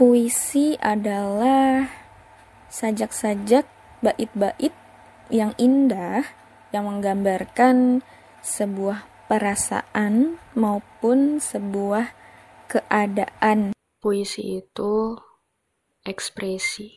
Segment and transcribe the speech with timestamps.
[0.00, 1.84] Puisi adalah
[2.72, 3.68] sajak-sajak
[4.00, 4.72] bait-bait
[5.28, 6.24] yang indah
[6.72, 8.00] yang menggambarkan
[8.40, 12.16] sebuah perasaan maupun sebuah
[12.72, 13.76] keadaan.
[14.00, 15.20] Puisi itu
[16.08, 16.96] ekspresi,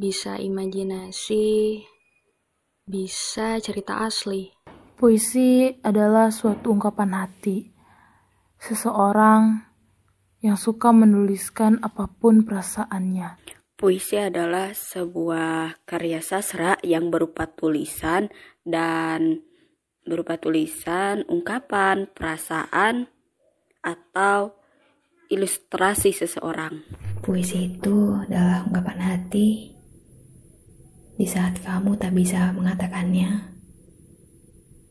[0.00, 1.84] bisa imajinasi,
[2.88, 4.48] bisa cerita asli.
[4.96, 7.68] Puisi adalah suatu ungkapan hati
[8.56, 9.73] seseorang
[10.44, 13.40] yang suka menuliskan apa pun perasaannya.
[13.80, 18.28] Puisi adalah sebuah karya sastra yang berupa tulisan
[18.60, 19.40] dan
[20.04, 23.08] berupa tulisan, ungkapan, perasaan,
[23.80, 24.52] atau
[25.32, 26.84] ilustrasi seseorang.
[27.24, 29.72] Puisi itu adalah ungkapan hati
[31.16, 33.48] di saat kamu tak bisa mengatakannya,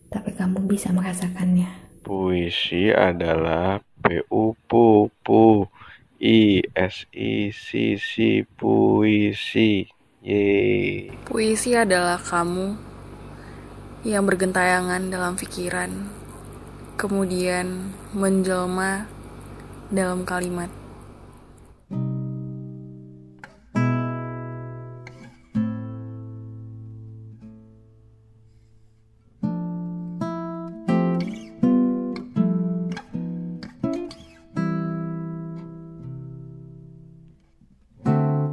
[0.10, 2.02] tapi kamu bisa merasakannya.
[2.04, 5.64] Puisi adalah PU pu pu
[6.20, 9.88] I S I C C puisi.
[10.24, 11.12] Yeay.
[11.28, 12.76] Puisi adalah kamu
[14.04, 16.12] yang bergentayangan dalam pikiran,
[17.00, 19.08] kemudian menjelma
[19.92, 20.68] dalam kalimat.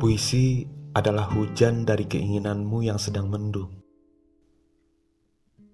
[0.01, 0.65] Puisi
[0.97, 3.85] adalah hujan dari keinginanmu yang sedang mendung.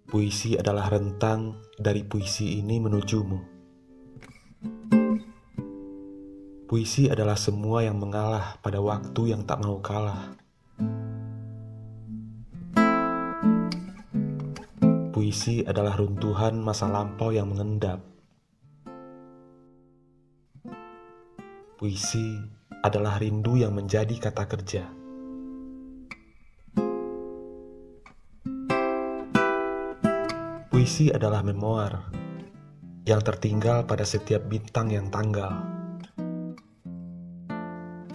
[0.02, 3.38] Puisi adalah rentang dari puisi ini menujumu.
[6.66, 10.34] Puisi adalah semua yang mengalah pada waktu yang tak mau kalah.
[15.14, 18.02] Puisi adalah runtuhan masa lampau yang mengendap.
[21.78, 24.84] Puisi adalah rindu yang menjadi kata kerja.
[30.68, 31.96] Puisi adalah memoir
[33.08, 35.62] yang tertinggal pada setiap bintang yang tanggal.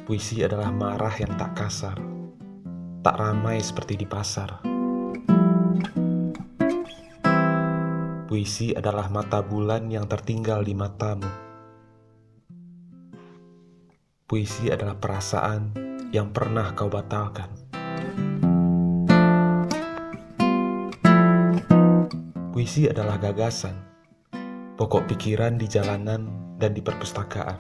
[0.06, 1.98] Puisi adalah marah yang tak kasar,
[3.00, 4.62] tak ramai seperti di pasar.
[8.30, 11.41] Puisi adalah mata bulan yang tertinggal di matamu.
[14.32, 15.76] Puisi adalah perasaan
[16.16, 17.52] yang pernah kau batalkan.
[22.56, 23.76] Puisi adalah gagasan,
[24.80, 27.60] pokok pikiran di jalanan dan di perpustakaan.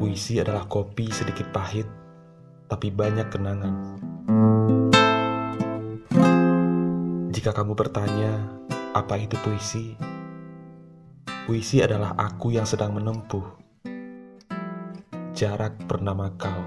[0.00, 1.84] Puisi adalah kopi sedikit pahit,
[2.64, 4.00] tapi banyak kenangan.
[7.36, 8.48] Jika kamu bertanya,
[8.96, 9.92] apa itu puisi?
[11.44, 13.63] Puisi adalah aku yang sedang menempuh
[15.34, 16.62] jarak bernama kau.